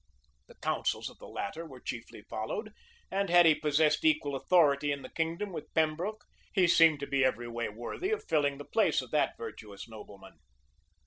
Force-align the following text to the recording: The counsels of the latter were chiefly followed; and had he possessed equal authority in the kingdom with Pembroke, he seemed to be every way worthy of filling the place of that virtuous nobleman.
The 0.47 0.55
counsels 0.55 1.11
of 1.11 1.19
the 1.19 1.27
latter 1.27 1.63
were 1.63 1.79
chiefly 1.79 2.23
followed; 2.23 2.73
and 3.11 3.29
had 3.29 3.45
he 3.45 3.53
possessed 3.53 4.03
equal 4.03 4.33
authority 4.35 4.91
in 4.91 5.03
the 5.03 5.11
kingdom 5.11 5.51
with 5.53 5.71
Pembroke, 5.75 6.25
he 6.51 6.67
seemed 6.67 6.99
to 7.01 7.05
be 7.07 7.23
every 7.23 7.47
way 7.47 7.69
worthy 7.69 8.09
of 8.09 8.25
filling 8.27 8.57
the 8.57 8.65
place 8.65 9.03
of 9.03 9.11
that 9.11 9.37
virtuous 9.37 9.87
nobleman. 9.87 10.39